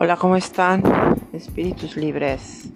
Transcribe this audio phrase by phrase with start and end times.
[0.00, 0.80] Hola, ¿cómo están?
[1.32, 2.68] Espíritus libres.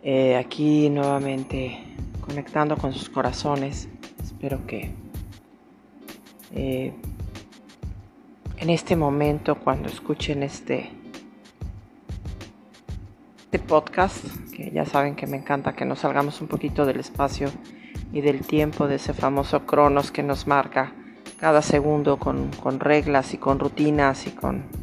[0.00, 1.82] Eh, aquí nuevamente
[2.24, 3.88] conectando con sus corazones.
[4.22, 4.92] Espero que
[6.52, 6.94] eh,
[8.56, 10.90] en este momento, cuando escuchen este,
[13.40, 17.50] este podcast, que ya saben que me encanta que nos salgamos un poquito del espacio
[18.12, 20.92] y del tiempo de ese famoso cronos que nos marca
[21.40, 24.81] cada segundo con, con reglas y con rutinas y con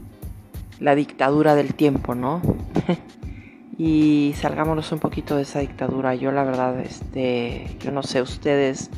[0.80, 2.42] la dictadura del tiempo, ¿no?
[3.78, 6.16] y salgámonos un poquito de esa dictadura.
[6.16, 8.90] Yo la verdad, este, yo no sé, ustedes,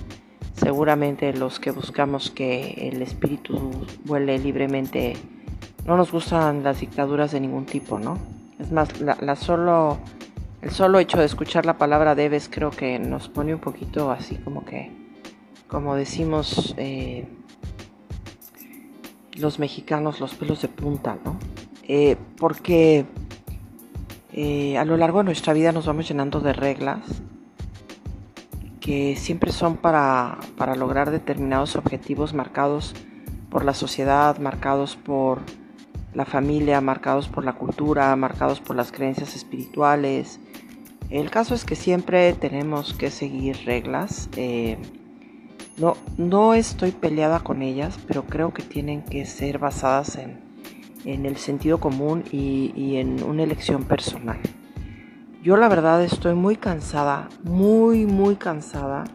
[0.56, 3.72] seguramente los que buscamos que el espíritu
[4.06, 5.14] vuele libremente,
[5.86, 8.18] no nos gustan las dictaduras de ningún tipo, ¿no?
[8.60, 9.98] Es más, la, solo,
[10.62, 14.36] el solo hecho de escuchar la palabra debes creo que nos pone un poquito así
[14.36, 14.92] como que,
[15.68, 17.28] como decimos eh,
[19.34, 21.40] los mexicanos, los pelos de punta, ¿no?
[21.88, 23.06] Eh, porque
[24.34, 27.02] eh, a lo largo de nuestra vida nos vamos llenando de reglas
[28.80, 32.96] que siempre son para, para lograr determinados objetivos marcados
[33.50, 35.40] por la sociedad, marcados por
[36.14, 40.40] la familia, marcados por la cultura, marcados por las creencias espirituales.
[41.10, 44.30] El caso es que siempre tenemos que seguir reglas.
[44.36, 44.78] Eh,
[45.78, 50.40] no, no estoy peleada con ellas, pero creo que tienen que ser basadas en,
[51.06, 54.40] en el sentido común y, en una elección personal.
[55.42, 59.06] Yo la verdad estoy muy cansada, muy, muy cansada.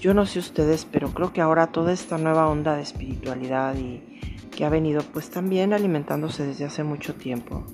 [0.00, 4.02] Yo no sé ustedes, pero creo que ahora toda esta nueva onda de espiritualidad y
[4.50, 7.64] que ha venido pues también alimentándose desde hace mucho tiempo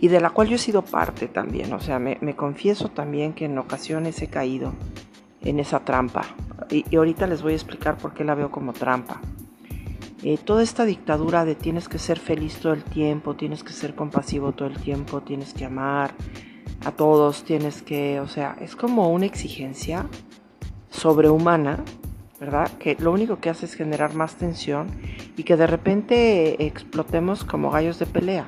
[0.00, 1.72] y de la cual yo he sido parte también.
[1.72, 4.72] O sea, me, confieso también que en ocasiones he caído
[5.42, 6.22] en esa trampa.
[6.70, 9.20] y ahorita les voy a explicar por qué la veo como trampa.
[10.22, 13.94] Eh, toda esta dictadura de tienes que ser feliz todo el tiempo, tienes que ser
[13.94, 16.14] compasivo todo el tiempo, tienes que amar
[16.84, 20.06] a todos, tienes que, o sea, es como una exigencia
[20.90, 21.84] sobrehumana,
[22.40, 22.70] ¿verdad?
[22.78, 24.88] Que lo único que hace es generar más tensión
[25.36, 28.46] y que de repente explotemos como gallos de pelea,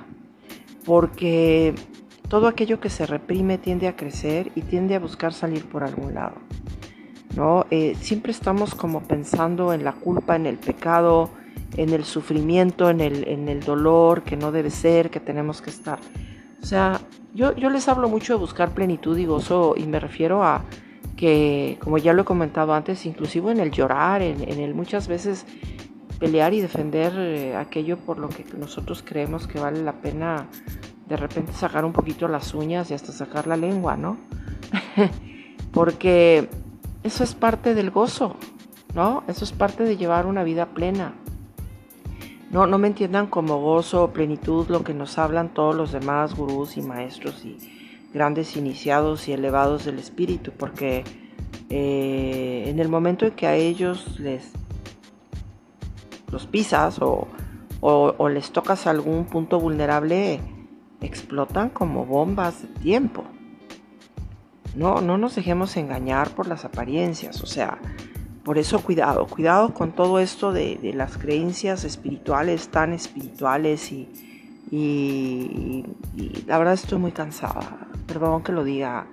[0.87, 1.75] porque
[2.29, 6.15] todo aquello que se reprime tiende a crecer y tiende a buscar salir por algún
[6.15, 6.37] lado.
[7.37, 7.67] ¿no?
[7.71, 11.31] Eh, siempre estamos como pensando en la culpa, en el pecado,
[11.77, 15.71] en el sufrimiento, en el, en el dolor, que no debe ser, que tenemos que
[15.71, 15.99] estar.
[16.63, 17.01] O sea,
[17.35, 20.65] yo, yo les hablo mucho de buscar plenitud y gozo y me refiero a
[21.17, 25.47] que, como ya lo he comentado antes, inclusive en el llorar, en, el muchas veces
[26.19, 30.49] pelear y defender eh, aquello por lo que nosotros creemos que vale la pena
[31.09, 34.19] de repente sacar un poquito las uñas y hasta sacar la lengua, ¿no?
[35.73, 36.49] Porque
[37.03, 38.37] eso es parte del gozo,
[38.95, 39.25] ¿no?
[39.27, 41.15] Eso es parte de llevar una vida plena.
[42.51, 46.35] No, no me entiendan como gozo o plenitud lo que nos hablan todos los demás
[46.35, 47.59] gurús y maestros y
[48.15, 51.05] grandes iniciados y elevados del espíritu, porque
[51.69, 54.53] eh, en el momento en que a ellos les
[56.31, 57.27] los pisas o,
[57.81, 60.41] o, les tocas algún punto vulnerable,
[61.01, 63.25] explotan como bombas de tiempo.
[64.75, 67.79] No, no nos dejemos engañar por las apariencias, o sea,
[68.49, 75.85] por eso cuidado, cuidado con todo esto de, las creencias espirituales tan espirituales y,
[76.47, 79.07] la verdad estoy muy cansada, perdón que lo diga.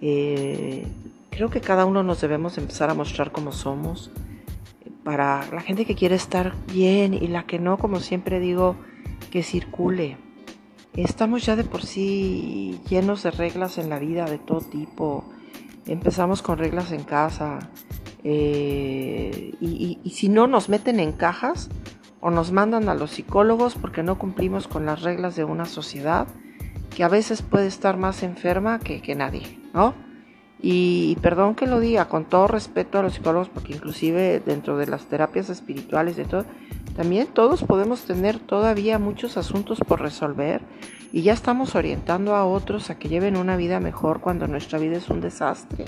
[0.00, 0.86] Eh,
[1.30, 4.12] creo que cada uno nos debemos empezar a mostrar como somos
[5.02, 8.76] para la gente que quiere estar bien y la que no, como siempre digo,
[9.32, 10.16] que circule.
[10.94, 15.24] Estamos ya de por sí llenos de reglas en la vida de todo tipo.
[15.86, 17.68] Empezamos con reglas en casa,
[18.22, 21.70] eh, y, si no nos meten en cajas
[22.20, 26.26] o nos mandan a los psicólogos porque no cumplimos con las reglas de una sociedad
[26.94, 29.94] que a veces puede estar más enferma que, nadie, ¿no?
[30.62, 34.86] Y, perdón que lo diga, con todo respeto a los psicólogos, porque inclusive dentro de
[34.86, 36.44] las terapias espirituales de todo,
[36.94, 40.60] también todos podemos tener todavía muchos asuntos por resolver
[41.12, 44.98] y ya estamos orientando a otros a que lleven una vida mejor cuando nuestra vida
[44.98, 45.86] es un desastre.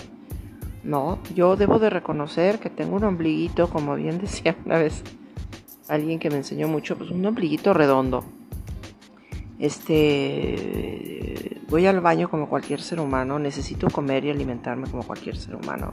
[0.84, 5.02] No, yo debo de reconocer que tengo un ombliguito, como bien decía una vez
[5.88, 8.24] alguien que me enseñó mucho, pues un ombliguito redondo.
[9.58, 15.54] Este, voy al baño como cualquier ser humano, necesito comer y alimentarme como cualquier ser
[15.54, 15.92] humano.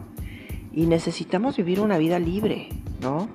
[0.73, 2.69] Y necesitamos vivir una vida libre,
[3.01, 3.29] ¿no?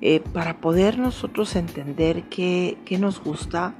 [0.00, 3.74] Eh, para poder nosotros entender qué, qué nos gusta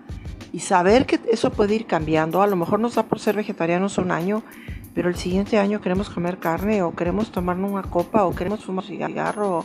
[0.52, 2.42] y saber que eso puede ir cambiando.
[2.42, 4.42] A lo mejor nos da por ser vegetarianos un año,
[4.94, 8.84] pero el siguiente año queremos comer carne o queremos tomarnos una copa o queremos fumar
[8.84, 9.64] cigarro.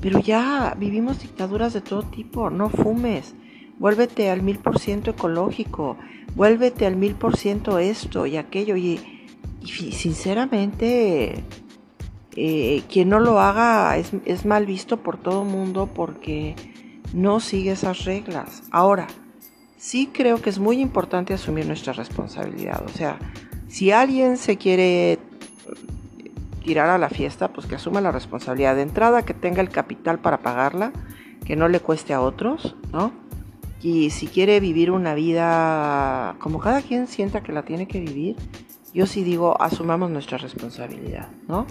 [0.00, 3.34] Pero ya vivimos dictaduras de todo tipo, no fumes.
[3.78, 5.96] vuélvete al mil por ciento ecológico,
[6.36, 8.76] vuélvete al mil por ciento esto y aquello.
[8.76, 9.00] Y,
[9.64, 11.44] sinceramente,
[12.36, 16.56] eh, quien no lo haga es, es mal visto por todo el mundo porque
[17.14, 18.64] no sigue esas reglas.
[18.70, 19.06] Ahora,
[19.76, 22.82] sí creo que es muy importante asumir nuestra responsabilidad.
[22.84, 23.18] O sea,
[23.72, 25.18] si alguien se quiere
[26.62, 30.18] tirar a la fiesta, pues que asuma la responsabilidad de entrada, que tenga el capital
[30.18, 30.92] para pagarla,
[31.46, 33.12] que no le cueste a otros, ¿no?
[33.82, 38.36] Y si quiere vivir una vida como cada quien sienta que la tiene que vivir,
[38.92, 41.66] yo sí digo, asumamos nuestra responsabilidad, ¿no?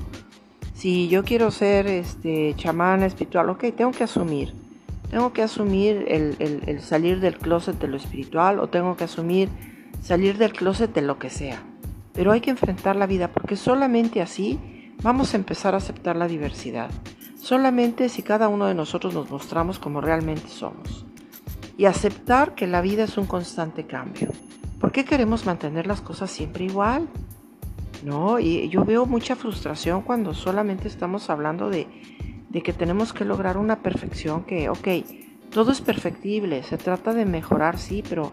[0.74, 4.56] Si yo quiero ser este chamán espiritual, ok, tengo que asumir.
[5.12, 9.50] Tengo que asumir el, el salir del closet de lo espiritual o tengo que asumir
[10.02, 11.62] salir del closet de lo que sea.
[12.14, 14.60] Pero hay que enfrentar la vida porque solamente así
[15.02, 16.90] vamos a empezar a aceptar la diversidad.
[17.36, 21.06] Solamente si cada uno de nosotros nos mostramos como realmente somos.
[21.78, 24.30] Y aceptar que la vida es un constante cambio.
[24.80, 27.08] ¿Por qué queremos mantener las cosas siempre igual?
[28.04, 31.88] No, y yo veo mucha frustración cuando solamente estamos hablando de,
[32.52, 34.88] que tenemos que lograr una perfección que, ok,
[35.52, 38.32] todo es perfectible, se trata de mejorar, sí, pero,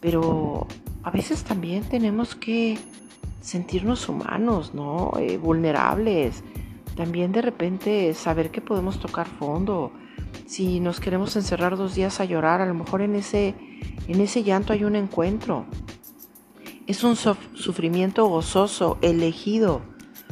[0.00, 0.66] pero
[1.02, 2.78] a veces también tenemos que
[3.40, 5.12] sentirnos humanos, ¿no?
[5.18, 6.44] Eh, vulnerables.
[6.96, 9.92] También de repente saber que podemos tocar fondo.
[10.46, 13.54] Si nos queremos encerrar dos días a llorar, a lo mejor en ese,
[14.06, 15.66] en ese llanto hay un encuentro.
[16.86, 19.82] Es un sufrimiento gozoso, elegido.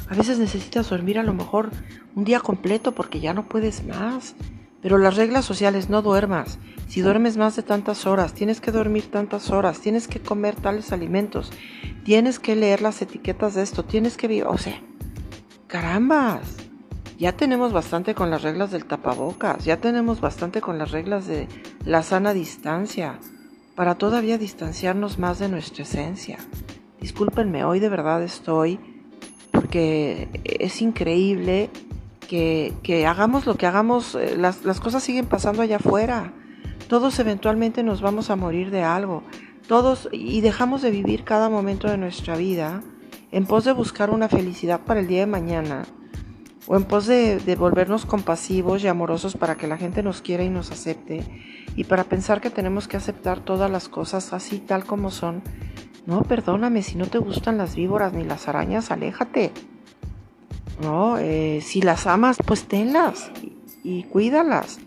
[0.09, 1.71] A veces necesitas dormir a lo mejor
[2.15, 4.35] un día completo porque ya no puedes más.
[4.83, 6.59] Pero las reglas sociales, no duermas.
[6.89, 10.93] Si duermes más de tantas horas, tienes que dormir tantas horas, tienes que comer tales
[10.93, 11.53] alimentos,
[12.05, 14.81] tienes que leer las etiquetas de esto, tienes que vivir, o sea,
[15.67, 16.57] carambas.
[17.19, 21.47] Ya tenemos bastante con las reglas del tapabocas, ya tenemos bastante con las reglas de
[21.85, 23.21] la sana distancia,
[23.77, 26.39] para todavía distanciarnos más de nuestra esencia.
[27.01, 28.81] Discúlpenme, hoy de verdad estoy,
[29.53, 31.71] porque es increíble
[32.31, 36.33] que, hagamos lo que hagamos, eh, las, las cosas siguen pasando allá afuera.
[36.89, 39.25] Todos eventualmente nos vamos a morir de algo.
[39.67, 42.83] Todos y dejamos de vivir cada momento de nuestra vida
[43.33, 45.85] en pos de buscar una felicidad para el día de mañana
[46.67, 50.45] o en pos de, de, volvernos compasivos y amorosos para que la gente nos quiera
[50.45, 51.25] y nos acepte
[51.75, 55.43] y para pensar que tenemos que aceptar todas las cosas así tal como son.
[56.07, 59.53] No, perdóname, si no te gustan las víboras ni las arañas, aléjate.
[60.81, 61.19] ¿No?
[61.19, 63.31] Eh, si las amas, pues tenlas
[63.83, 64.79] y, cuídalas.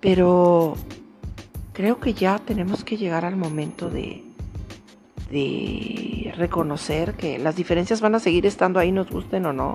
[0.00, 0.76] Pero
[1.72, 4.24] creo que ya tenemos que llegar al momento de,
[5.30, 9.72] de reconocer que las diferencias van a seguir estando ahí, nos gusten o no.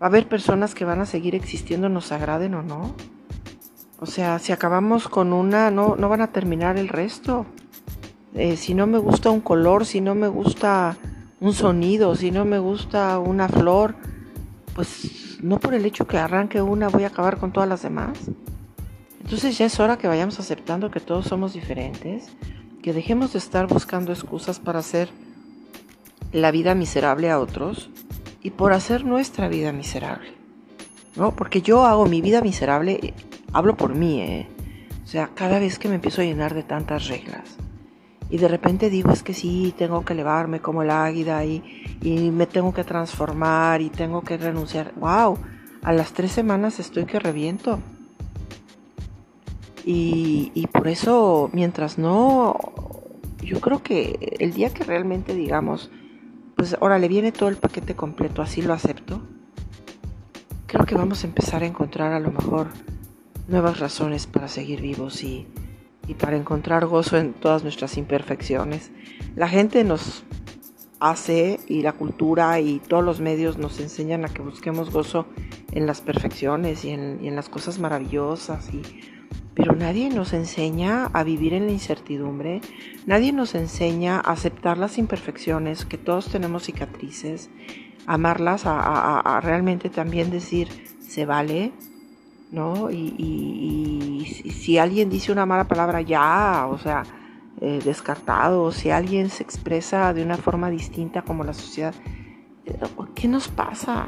[0.00, 2.94] Va a haber personas que van a seguir existiendo, nos agraden o no.
[3.98, 7.44] O sea, si acabamos con una, no, no van a terminar el resto.
[8.34, 10.96] Eh, si no me gusta un color, si no me gusta
[11.40, 13.96] un sonido, si no me gusta una flor,
[14.74, 18.18] pues no por el hecho que arranque una voy a acabar con todas las demás.
[19.22, 22.28] Entonces ya es hora que vayamos aceptando que todos somos diferentes,
[22.82, 25.08] que dejemos de estar buscando excusas para hacer
[26.32, 27.90] la vida miserable a otros
[28.42, 30.34] y por hacer nuestra vida miserable.
[31.16, 31.34] ¿No?
[31.34, 33.14] Porque yo hago mi vida miserable,
[33.52, 34.48] hablo por mí, ¿eh?
[35.02, 37.56] O sea, cada vez que me empiezo a llenar de tantas reglas
[38.30, 41.62] y de repente digo, es que sí, tengo que elevarme como el águila y,
[42.00, 44.94] y me tengo que transformar y tengo que renunciar.
[44.96, 45.36] ¡Wow!
[45.82, 47.80] A las tres semanas estoy que reviento.
[49.84, 52.56] Y, y por eso, mientras no,
[53.42, 55.90] yo creo que el día que realmente digamos,
[56.54, 59.22] pues ahora le viene todo el paquete completo, así lo acepto,
[60.66, 62.68] creo que vamos a empezar a encontrar a lo mejor
[63.48, 65.48] nuevas razones para seguir vivos y
[66.10, 68.90] y para encontrar gozo en todas nuestras imperfecciones.
[69.36, 70.24] La gente nos
[70.98, 75.26] hace y la cultura y todos los medios nos enseñan a que busquemos gozo
[75.70, 78.82] en las perfecciones y en, las cosas maravillosas y
[79.54, 82.60] pero nadie nos enseña a vivir en la incertidumbre,
[83.06, 87.50] nadie nos enseña a aceptar las imperfecciones, que todos tenemos cicatrices,
[88.06, 90.68] amarlas, a realmente también decir,
[91.00, 91.72] se vale,
[92.50, 92.90] ¿no?
[92.90, 97.02] Y, si alguien dice una mala palabra, ya, o sea,
[97.60, 101.94] eh, descartado, si alguien se expresa de una forma distinta como la sociedad,
[102.66, 102.78] eh,
[103.14, 104.06] ¿qué nos pasa?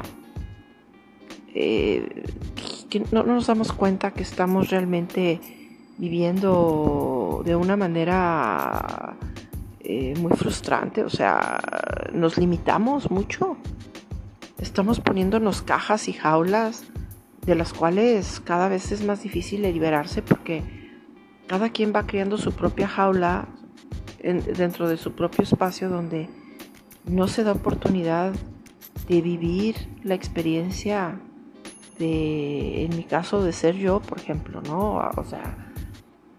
[1.53, 2.23] Eh,
[2.89, 5.39] que no, nos damos cuenta que estamos realmente
[5.97, 9.15] viviendo de una manera
[10.17, 11.59] muy frustrante, o sea,
[12.13, 13.57] nos limitamos mucho,
[14.59, 16.85] estamos poniéndonos cajas y jaulas
[17.45, 20.63] de las cuales cada vez es más difícil liberarse porque
[21.47, 23.47] cada quien va creando su propia jaula
[24.21, 26.29] dentro de su propio espacio donde
[27.05, 28.33] no se da oportunidad
[29.07, 31.19] de vivir la experiencia
[31.99, 34.95] de, en mi caso, de ser yo, por ejemplo, ¿no?
[35.17, 35.73] O sea,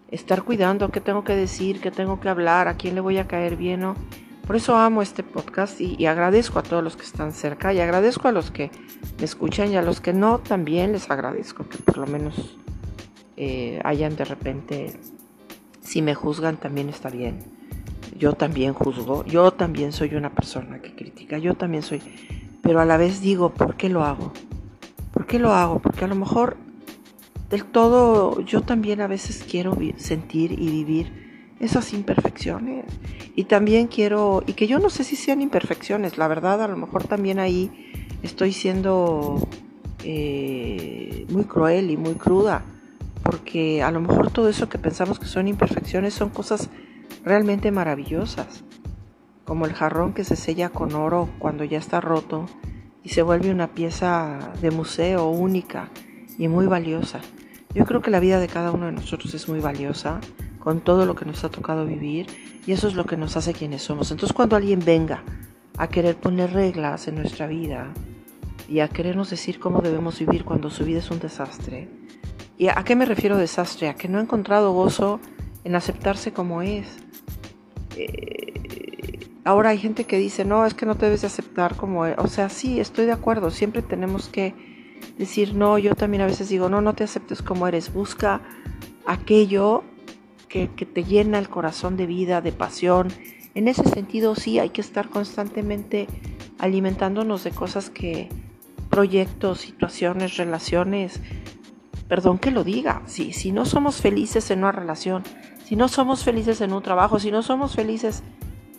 [0.09, 3.27] estar cuidando qué tengo que decir, qué tengo que hablar, a quién le voy a
[3.27, 3.95] caer bien, ¿no?
[4.45, 8.27] Por eso amo este podcast y, agradezco a todos los que están cerca y agradezco
[8.27, 8.69] a los que
[9.17, 12.55] me escuchan y a los que no también les agradezco que por lo menos
[13.37, 14.99] eh, hayan de repente,
[15.81, 17.39] si me juzgan también está bien.
[18.17, 22.01] Yo también juzgo, yo también soy una persona que critica, yo también soy,
[22.61, 24.31] pero a la vez digo, ¿por qué lo hago?
[25.11, 25.79] ¿Por qué lo hago?
[25.79, 26.55] Porque a lo mejor
[27.49, 31.24] del todo yo también a veces quiero sentir y vivir
[31.59, 32.85] esas imperfecciones.
[33.35, 36.77] Y también quiero, y que yo no sé si sean imperfecciones, la verdad a lo
[36.77, 37.71] mejor también ahí
[38.23, 39.47] estoy siendo
[40.03, 42.63] eh, muy cruel y muy cruda,
[43.23, 46.69] porque a lo mejor todo eso que pensamos que son imperfecciones son cosas
[47.23, 48.63] realmente maravillosas,
[49.45, 52.45] como el jarrón que se sella con oro cuando ya está roto
[53.03, 55.89] y se vuelve una pieza de museo única
[56.37, 57.21] y muy valiosa.
[57.73, 60.21] Yo creo que la vida de cada uno de nosotros es muy valiosa
[60.65, 62.25] con todo lo que nos ha tocado vivir
[62.65, 64.09] y eso es lo que nos hace quienes somos.
[64.09, 65.23] Entonces cuando alguien venga
[65.77, 67.93] a querer poner reglas en nuestra vida
[68.67, 71.87] y a querernos decir cómo debemos vivir cuando su vida es un desastre,
[72.57, 73.89] ¿y a qué me refiero desastre?
[73.89, 75.19] A que no ha encontrado gozo
[75.65, 76.87] en aceptarse como es.
[77.95, 82.07] Eh, ahora hay gente que dice, no, es que no te debes de aceptar como
[82.07, 82.17] es.
[82.17, 84.55] O sea, sí, estoy de acuerdo, siempre tenemos que
[85.19, 88.41] decir, no, yo también a veces digo, no, no te aceptes como eres, busca
[89.05, 89.83] aquello
[90.67, 93.09] que, te llena el corazón de vida, de pasión.
[93.55, 96.07] En ese sentido sí hay que estar constantemente
[96.59, 98.29] alimentándonos de cosas que,
[98.89, 101.19] proyectos, situaciones, relaciones,
[102.07, 105.23] perdón que lo diga, si, si no somos felices en una relación,
[105.65, 108.23] si no somos felices en un trabajo, si no somos felices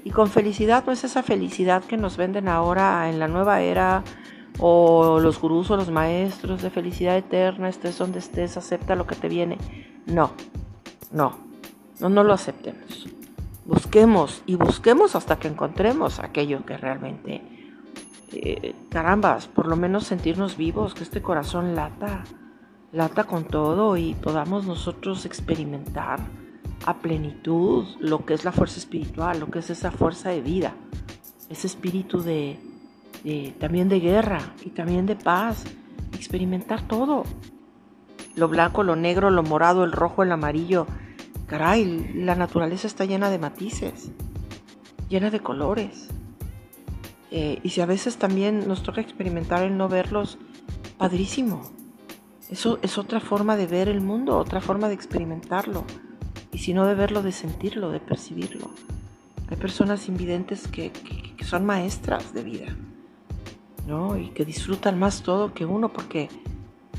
[0.04, 4.04] y con felicidad no es esa felicidad que nos venden ahora en la nueva era
[4.58, 9.16] o los gurús o los maestros de felicidad eterna, estés donde estés, acepta lo que
[9.16, 9.58] te viene.
[10.06, 10.30] No,
[11.10, 11.45] no,
[12.00, 13.08] no, no lo aceptemos.
[13.64, 17.42] Busquemos y busquemos hasta que encontremos aquello que realmente,
[18.32, 22.24] eh, carambas, por lo menos sentirnos vivos, que este corazón lata,
[22.92, 26.20] lata con todo y podamos nosotros experimentar
[26.84, 30.74] a plenitud lo que es la fuerza espiritual, lo que es esa fuerza de vida,
[31.48, 32.58] ese espíritu de,
[33.58, 35.64] también de guerra y también de paz,
[36.12, 37.24] experimentar todo,
[38.36, 40.86] lo blanco, lo negro, lo morado, el rojo, el amarillo,
[41.46, 44.10] Caray, la naturaleza está llena de matices,
[45.08, 46.08] llena de colores.
[47.30, 50.38] Eh, y si a veces también nos toca experimentar el no verlos,
[50.98, 51.62] padrísimo.
[52.50, 55.84] Eso es otra forma de ver el mundo, otra forma de experimentarlo.
[56.50, 58.68] Y si no de verlo, de sentirlo, de percibirlo.
[59.48, 60.90] Hay personas invidentes que,
[61.44, 62.76] son maestras de vida,
[63.86, 64.18] ¿no?
[64.18, 66.28] Y que disfrutan más todo que uno porque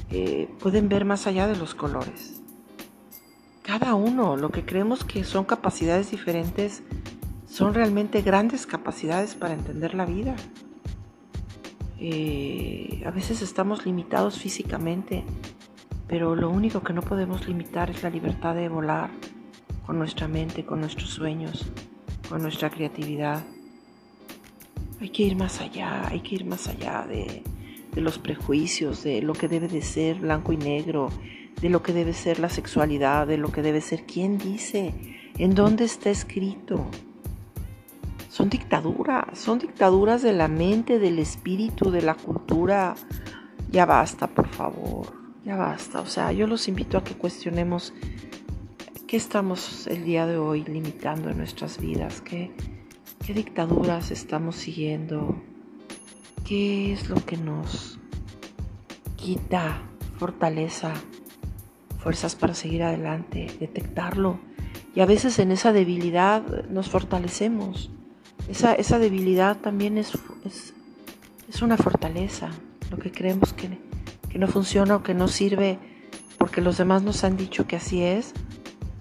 [0.09, 2.37] eh, pueden ver más allá de los colores
[3.67, 6.83] cada uno, lo que creemos que son capacidades diferentes,
[7.47, 10.37] son realmente grandes capacidades para entender la vida.
[11.99, 15.25] Eh, a veces estamos limitados físicamente,
[16.07, 19.09] pero lo único que no podemos limitar es la libertad de volar
[19.85, 21.69] con nuestra mente, con nuestros sueños,
[22.29, 23.43] con nuestra creatividad.
[25.01, 27.43] Hay que ir más allá, hay que ir más allá de,
[27.91, 31.09] de los prejuicios, de lo que debe de ser blanco y negro,
[31.61, 34.05] de lo que debe ser la sexualidad, de lo que debe ser.
[34.05, 34.93] ¿Quién dice?
[35.37, 36.85] ¿En dónde está escrito?
[38.29, 42.95] Son dictaduras, son dictaduras de la mente, del espíritu, de la cultura.
[43.71, 45.11] Ya basta, por favor,
[45.43, 46.01] ya basta.
[46.01, 47.93] O sea, yo los invito a que cuestionemos
[49.07, 52.51] qué estamos el día de hoy limitando en nuestras vidas, qué,
[53.25, 55.41] qué dictaduras estamos siguiendo,
[56.45, 57.99] qué es lo que nos
[59.15, 59.81] quita
[60.17, 60.93] fortaleza
[62.07, 64.39] fuerzas para seguir adelante, detectarlo.
[64.95, 67.91] Y a veces en esa debilidad nos fortalecemos.
[68.47, 70.13] Esa, esa debilidad también es,
[71.49, 72.47] es, una fortaleza.
[72.89, 73.77] Lo que creemos que,
[74.29, 75.79] que no funciona o que no sirve
[76.37, 78.31] porque los demás nos han dicho que así es,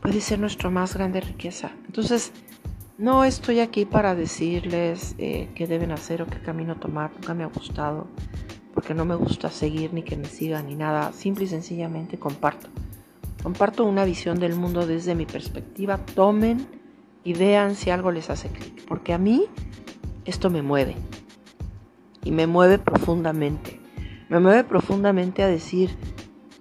[0.03, 1.71] puede ser nuestra más grande riqueza.
[1.87, 2.33] Entonces,
[2.99, 7.45] no estoy aquí para decirles eh, qué deben hacer o qué camino tomar, nunca me
[7.45, 8.09] ha gustado,
[8.75, 12.69] porque no me gusta seguir ni que me sigan ni nada, simple y sencillamente comparto.
[13.47, 15.99] Comparto una visión del mundo desde mi perspectiva.
[15.99, 16.67] Tomen
[17.23, 18.85] y vean si algo les hace clic.
[18.89, 19.45] Porque a mí
[20.25, 20.97] esto me mueve.
[22.25, 23.81] Y me mueve profundamente.
[24.29, 25.91] Me mueve profundamente a decir,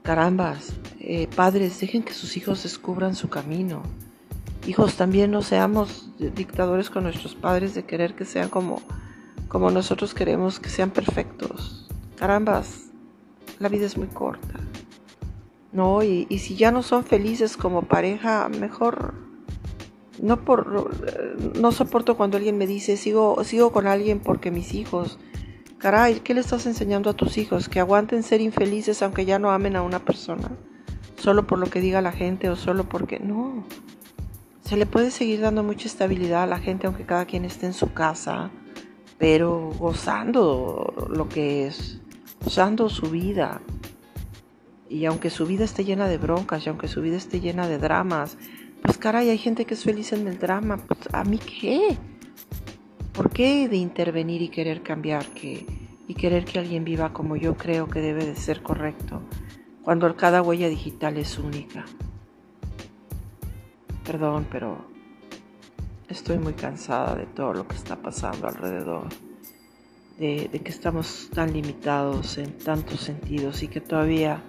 [0.04, 3.82] carambas, Eh, padres, dejen que sus hijos descubran su camino.
[4.68, 8.80] Hijos, también no seamos dictadores con nuestros padres de querer que sean como,
[9.48, 11.88] como nosotros queremos que sean perfectos.
[12.16, 12.92] Carambas,
[13.58, 14.60] la vida es muy corta.
[15.76, 19.14] No, y, y si ya no son felices como pareja, mejor
[20.22, 20.90] no por
[21.60, 25.20] no soporto cuando alguien me dice sigo sigo con alguien porque mis hijos
[25.78, 29.52] caray qué le estás enseñando a tus hijos que aguanten ser infelices aunque ya no
[29.52, 30.50] amen a una persona
[31.18, 33.66] solo por lo que diga la gente o solo porque no.
[34.64, 37.74] Se le puede seguir dando mucha estabilidad a la gente aunque cada quien esté en
[37.74, 38.52] su casa
[39.18, 42.00] pero gozando lo que es
[42.44, 43.62] gozando su vida
[44.90, 47.78] y aunque su vida esté llena de broncas y aunque su vida esté llena de
[47.78, 48.38] dramas
[48.86, 51.98] pues caray, hay gente que es feliz en el drama, pues a mí qué?
[53.14, 55.66] ¿Por qué de intervenir y querer cambiar que,
[56.08, 59.24] y querer que alguien viva como yo creo que debe de ser correcto,
[59.82, 61.84] cuando cada huella digital es única?
[64.06, 64.86] Perdón, pero
[66.08, 69.08] estoy muy cansada de todo lo que está pasando alrededor,
[70.20, 74.44] de, de que estamos tan limitados en tantos sentidos y que todavía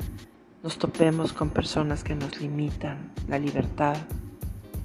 [0.63, 3.97] nos topemos con personas que nos limitan la libertad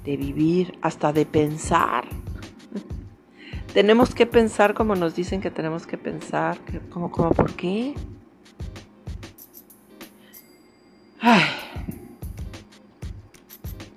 [0.04, 2.04] de vivir, hasta de pensar.
[3.74, 6.58] tenemos que pensar como nos dicen que tenemos que pensar,
[6.90, 7.94] como, como, ¿por qué?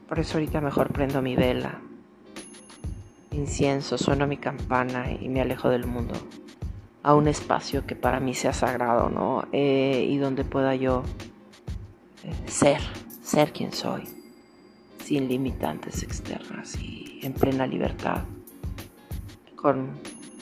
[0.07, 1.81] Por eso ahorita mejor prendo mi vela,
[3.31, 6.13] incienso, sueno mi campana y me alejo del mundo
[7.03, 9.45] a un espacio que para mí sea sagrado, ¿no?
[9.51, 11.03] Eh, y donde pueda yo
[12.47, 12.81] ser,
[13.21, 14.03] ser quien soy
[15.05, 18.23] sin limitantes externas y en plena libertad,
[19.55, 19.91] con,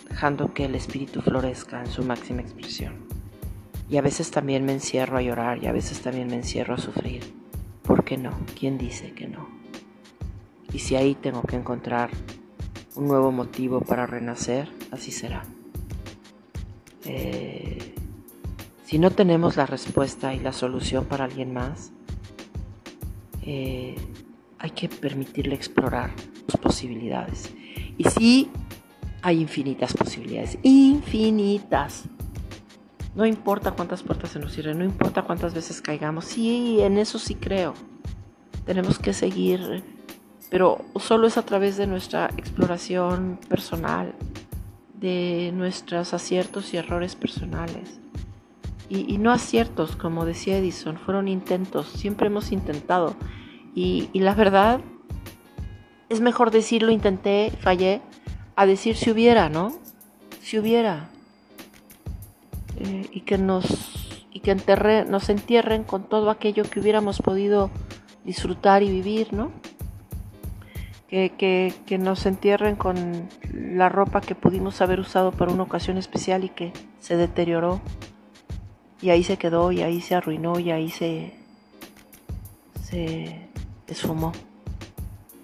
[0.07, 2.93] dejando que el espíritu florezca en su máxima expresión.
[3.89, 6.77] Y a veces también me encierro a llorar y a veces también me encierro a
[6.77, 7.33] sufrir.
[7.83, 8.31] ¿Por qué no?
[8.57, 9.49] ¿Quién dice que no?
[10.71, 12.09] Y si ahí tengo que encontrar
[12.95, 15.43] un nuevo motivo para renacer, así será.
[17.03, 17.92] Eh,
[18.93, 21.91] si no tenemos la respuesta y la solución para alguien más,
[23.41, 23.95] eh,
[24.59, 26.11] hay que permitirle explorar
[26.47, 27.51] sus posibilidades.
[27.97, 28.51] Y sí,
[29.23, 32.03] hay infinitas posibilidades, infinitas.
[33.15, 37.17] No importa cuántas puertas se nos cierren, no importa cuántas veces caigamos, sí, en eso
[37.17, 37.73] sí creo.
[38.63, 39.83] Tenemos que seguir,
[40.51, 44.13] pero solo es a través de nuestra exploración personal,
[44.93, 48.02] de nuestros aciertos y errores personales.
[48.89, 53.15] Y, y no aciertos, como decía Edison, fueron intentos, siempre hemos intentado
[53.75, 54.81] y, la verdad,
[56.09, 58.01] es mejor decir lo intenté, fallé,
[58.55, 59.73] a decir si hubiera, ¿no?
[60.41, 61.09] Si hubiera.
[62.77, 63.99] Eh, y que nos
[64.31, 67.69] y que enterre, nos entierren con todo aquello que hubiéramos podido
[68.25, 69.51] disfrutar y vivir, ¿no?
[71.07, 75.99] Que, que, que, nos entierren con la ropa que pudimos haber usado para una ocasión
[75.99, 77.79] especial y que se deterioró.
[79.03, 81.33] Y ahí se quedó, y ahí se arruinó, y ahí se,
[82.81, 83.49] se
[83.85, 84.31] esfumó.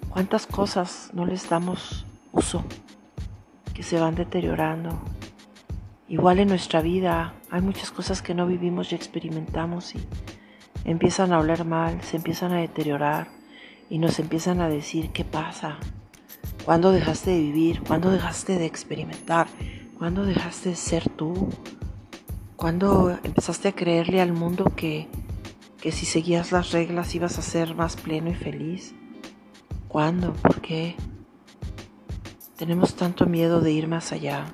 [0.08, 2.64] ¿Cuántas cosas no les damos uso
[3.74, 4.98] que se van deteriorando?
[6.08, 10.00] Igual en nuestra vida hay muchas cosas que no vivimos y experimentamos y
[10.86, 13.28] empiezan a oler mal, se empiezan a deteriorar
[13.90, 15.76] y nos empiezan a decir qué pasa,
[16.64, 19.48] cuándo dejaste de vivir, cuándo dejaste de experimentar,
[19.98, 21.50] cuándo dejaste de ser tú,
[22.60, 25.08] cuándo empezaste a creerle al mundo que
[25.80, 28.94] que si seguías las reglas ibas a ser más pleno y feliz.
[29.88, 30.34] ¿Cuándo?
[30.34, 30.94] ¿Por qué?
[32.56, 34.46] Tenemos tanto miedo de ir más allá.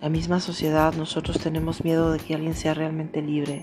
[0.00, 3.62] La misma sociedad, nosotros tenemos miedo de que alguien sea realmente libre.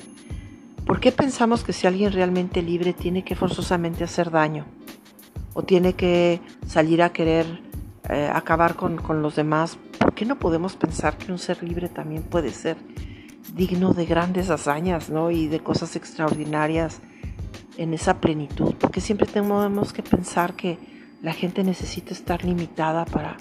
[0.86, 4.66] ¿Por qué pensamos que si alguien realmente libre tiene que forzosamente hacer daño?
[5.54, 7.62] ¿O tiene que salir a querer
[8.10, 9.80] eh, acabar con, con los demás?
[9.98, 12.78] ¿Por qué no podemos pensar que un ser libre también puede ser
[13.56, 15.32] digno de grandes hazañas, ¿no?
[15.32, 17.02] Y de cosas extraordinarias
[17.78, 20.78] en esa plenitud, porque siempre tenemos que pensar que
[21.22, 23.38] la gente necesita estar limitada para,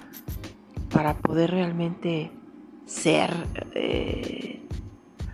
[0.93, 2.31] para poder realmente
[2.85, 3.31] ser
[3.75, 4.63] eh,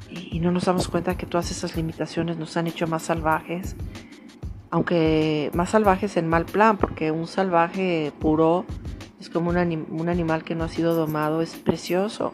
[0.09, 3.77] y no nos damos cuenta que todas esas limitaciones nos han hecho más salvajes,
[4.71, 8.65] aunque más salvajes en mal plan, porque un salvaje puro
[9.21, 12.33] es como un, un animal que no ha sido domado, es precioso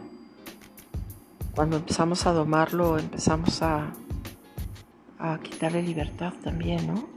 [1.59, 3.92] cuando empezamos a domarlo, empezamos a,
[5.18, 7.09] a quitarle libertad también, ¿no?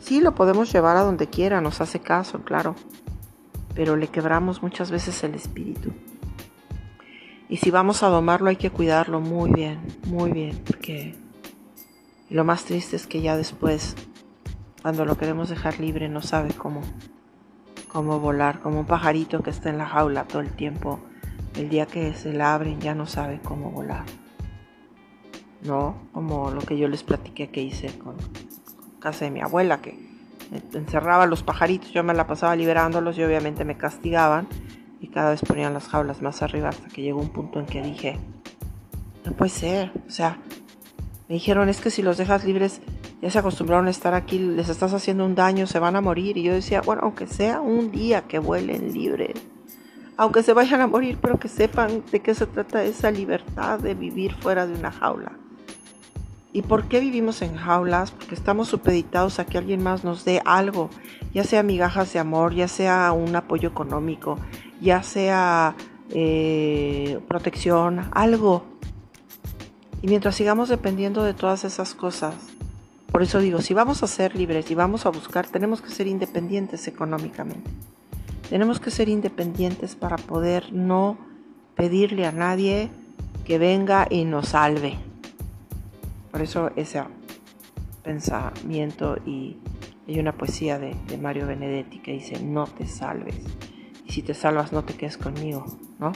[0.00, 2.74] Sí, lo podemos llevar a donde quiera, nos hace caso, claro,
[3.74, 5.92] pero le quebramos muchas veces el espíritu.
[7.50, 11.14] Y si vamos a domarlo hay que cuidarlo muy bien, muy bien, porque
[12.30, 13.94] lo más triste es que ya después,
[14.80, 16.80] cuando lo queremos dejar libre, no sabe cómo,
[17.88, 20.98] cómo volar, como un pajarito que está en la jaula todo el tiempo.
[21.56, 24.04] El día que se la abren ya no sabe cómo volar.
[25.62, 26.08] ¿No?
[26.12, 28.16] Como lo que yo les platiqué que hice con,
[29.00, 29.98] casa de mi abuela, que
[30.74, 34.46] encerraba los pajaritos, yo me la pasaba liberándolos y obviamente me castigaban
[35.00, 37.82] y cada vez ponían las jaulas más arriba hasta que llegó un punto en que
[37.82, 38.18] dije,
[39.24, 40.38] no puede ser, o sea,
[41.28, 42.80] me dijeron es que si los dejas libres
[43.22, 46.36] ya se acostumbraron a estar aquí, les estás haciendo un daño, se van a morir
[46.36, 49.34] y yo decía, bueno, aunque sea un día que vuelen libres,
[50.20, 53.94] aunque se vayan a morir, pero que sepan de qué se trata esa libertad de
[53.94, 55.32] vivir fuera de una jaula.
[56.52, 58.10] ¿Y por qué vivimos en jaulas?
[58.10, 60.90] Porque estamos supeditados a que alguien más nos dé algo,
[61.32, 64.36] ya sea migajas de amor, ya sea un apoyo económico,
[64.78, 65.74] ya sea
[66.10, 68.64] eh, protección, algo.
[70.02, 72.34] Y mientras sigamos dependiendo de todas esas cosas,
[73.10, 76.06] por eso digo, si vamos a ser libres y vamos a buscar, tenemos que ser
[76.06, 77.70] independientes económicamente.
[78.50, 81.16] Tenemos que ser independientes para poder no
[81.76, 82.90] pedirle a nadie
[83.44, 84.98] que venga y nos salve.
[86.32, 87.00] Por eso ese
[88.02, 89.56] pensamiento y
[90.08, 93.36] hay una poesía de, Mario Benedetti que dice, no te salves
[94.04, 95.64] y si te salvas no te quedes conmigo,
[96.00, 96.10] ¿no?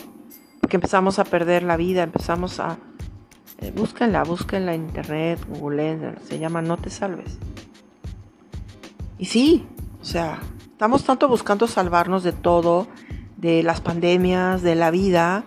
[0.60, 2.78] Porque empezamos a perder la vida, empezamos a...
[3.58, 7.38] Eh, búsquenla, búsquenla en internet, google, se llama No te salves.
[9.18, 9.64] Y sí,
[10.00, 10.40] o sea,
[10.74, 12.88] estamos tanto buscando salvarnos de todo,
[13.36, 15.44] de las pandemias, de la vida,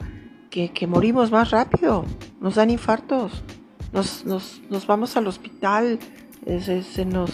[0.50, 2.06] que, morimos más rápido,
[2.40, 3.44] nos dan infartos,
[3.92, 6.00] nos, nos, vamos al hospital,
[6.46, 7.30] se, nos,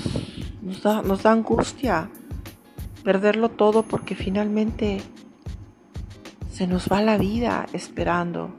[0.63, 2.09] nos, da, nos da angustia
[3.03, 5.01] perderlo todo porque finalmente
[6.51, 8.55] se nos va la vida esperando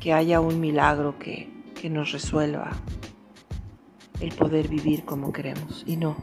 [0.00, 2.72] que haya un milagro que, nos resuelva
[4.20, 5.82] el poder vivir como queremos.
[5.86, 6.16] Y no,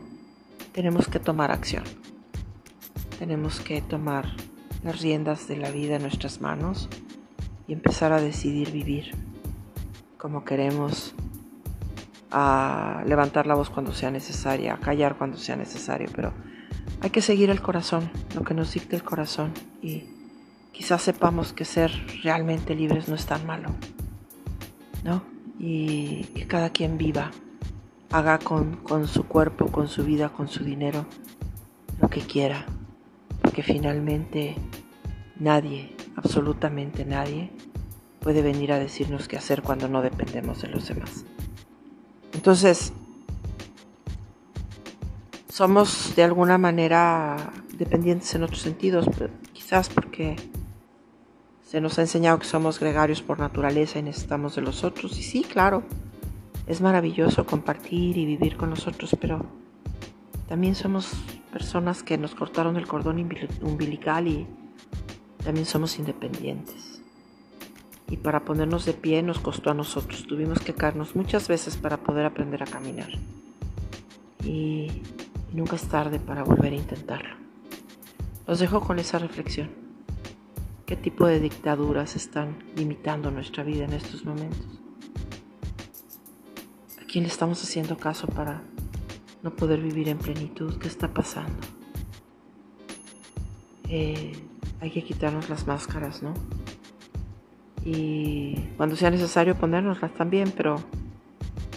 [0.71, 1.83] tenemos que tomar acción.
[3.19, 4.25] Tenemos que tomar
[4.83, 6.87] las riendas de la vida en nuestras manos
[7.67, 9.15] y empezar a decidir vivir
[10.17, 11.13] como queremos,
[12.31, 16.33] a levantar la voz cuando sea necesaria, a callar cuando sea necesario, pero
[17.01, 20.05] hay que seguir el corazón, lo que nos dicta el corazón y
[20.71, 21.91] quizás sepamos que ser
[22.23, 23.69] realmente libres no es tan malo,
[25.03, 25.23] ¿no?
[25.59, 27.31] Y que cada quien viva,
[28.11, 31.05] haga con, con su cuerpo, con su vida, con su dinero,
[31.99, 32.65] lo que quiera,
[33.63, 34.55] finalmente
[35.39, 37.51] nadie, absolutamente nadie,
[38.19, 41.25] puede venir a decirnos qué hacer cuando no dependemos de los demás.
[42.33, 42.93] Entonces,
[45.49, 49.07] somos de alguna manera dependientes en otros sentidos,
[49.53, 50.35] quizás porque
[51.67, 55.17] se nos ha enseñado que somos gregarios por naturaleza y necesitamos de los otros.
[55.19, 55.83] Y sí, claro,
[56.67, 59.45] es maravilloso compartir y vivir con los otros, pero
[60.47, 61.11] también somos
[61.51, 63.29] personas que nos cortaron el cordón
[63.61, 64.47] umbilical y
[65.43, 67.01] también somos independientes.
[68.09, 70.25] Y para ponernos de pie nos costó a nosotros.
[70.27, 73.09] Tuvimos que caernos muchas veces para poder aprender a caminar.
[74.43, 75.01] Y
[75.51, 77.35] nunca es tarde para volver a intentarlo.
[78.47, 79.69] Los dejo con esa reflexión.
[80.85, 84.65] ¿Qué tipo de dictaduras están limitando nuestra vida en estos momentos?
[87.01, 88.63] ¿A quién le estamos haciendo caso para
[89.43, 90.77] no poder vivir en plenitud?
[90.77, 91.67] ¿Qué está pasando?
[93.89, 94.33] Eh,
[94.81, 96.33] hay que quitarnos las máscaras, ¿no?
[97.85, 100.75] Y cuando sea necesario ponérnoslas también, pero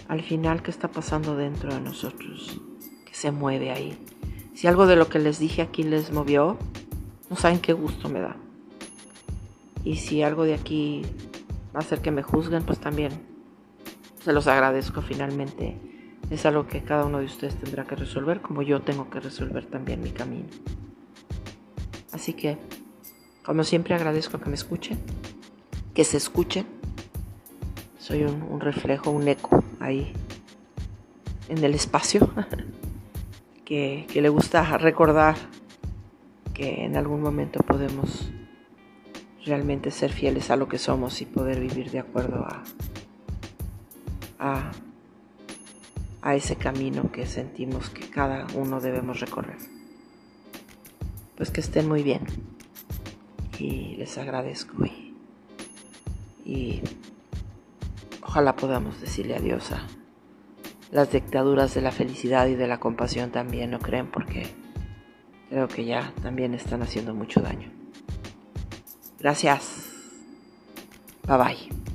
[0.09, 2.61] al final, ¿qué está pasando dentro de nosotros?
[3.21, 3.99] se mueve ahí.
[4.55, 6.57] Si algo de lo que les dije aquí les movió,
[7.29, 8.35] no saben qué gusto me da.
[9.85, 11.03] Y si algo de aquí
[11.75, 13.13] va a hacer que me juzguen, pues también
[14.25, 15.77] se los agradezco finalmente.
[16.31, 19.67] Es algo que cada uno de ustedes tendrá que resolver, como yo tengo que resolver
[19.67, 20.47] también mi camino.
[22.13, 22.57] Así que,
[23.45, 24.99] como siempre, agradezco que me escuchen,
[25.93, 26.67] que se escuchen.
[27.99, 30.13] Soy un, un reflejo, un eco ahí
[31.49, 32.31] en el espacio.
[33.71, 35.37] que, le gusta recordar
[36.53, 38.33] que en algún momento podemos
[39.47, 42.65] realmente ser fieles a lo que somos y poder vivir de acuerdo a,
[44.41, 44.73] a,
[46.23, 49.59] a, ese camino que sentimos que cada uno debemos recorrer.
[51.37, 52.23] Pues que estén muy bien
[53.59, 55.15] y les agradezco y,
[56.45, 56.83] y
[58.23, 59.87] ojalá podamos decirle adiós a
[60.91, 64.11] las dictaduras de la felicidad y de la compasión también, ¿no creen?
[64.11, 64.47] Porque
[65.49, 67.71] creo que ya también están haciendo mucho daño.
[69.21, 69.91] Gracias.
[71.27, 71.90] Bye bye.